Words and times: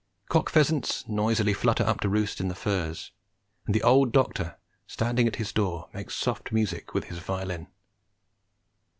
Cock 0.29 0.49
pheasants 0.49 1.07
noisily 1.07 1.53
flutter 1.53 1.83
up 1.83 1.99
to 1.99 2.09
roost 2.09 2.39
in 2.41 2.47
the 2.47 2.55
firs, 2.55 3.11
and 3.67 3.75
the 3.75 3.83
old 3.83 4.11
doctor 4.11 4.57
standing 4.87 5.27
at 5.27 5.35
his 5.35 5.51
door 5.51 5.89
makes 5.93 6.15
soft 6.15 6.51
music 6.51 6.95
with 6.95 7.03
his 7.03 7.19
violin. 7.19 7.67